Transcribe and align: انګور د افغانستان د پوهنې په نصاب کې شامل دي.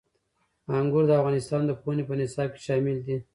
انګور 0.79 1.03
د 1.07 1.11
افغانستان 1.19 1.61
د 1.65 1.71
پوهنې 1.81 2.03
په 2.07 2.13
نصاب 2.19 2.49
کې 2.53 2.61
شامل 2.67 2.97
دي. 3.05 3.17